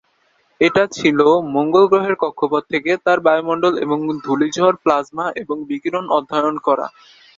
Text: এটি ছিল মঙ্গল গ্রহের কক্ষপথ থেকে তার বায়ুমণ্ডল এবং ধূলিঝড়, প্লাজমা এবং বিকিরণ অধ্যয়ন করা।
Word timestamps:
এটি 0.61 0.83
ছিল 0.97 1.19
মঙ্গল 1.55 1.83
গ্রহের 1.87 2.15
কক্ষপথ 2.21 2.63
থেকে 2.73 2.91
তার 3.05 3.19
বায়ুমণ্ডল 3.19 3.73
এবং 3.85 3.97
ধূলিঝড়, 4.25 4.75
প্লাজমা 4.83 5.25
এবং 5.41 5.57
বিকিরণ 5.69 6.05
অধ্যয়ন 6.17 6.55
করা। 6.67 6.85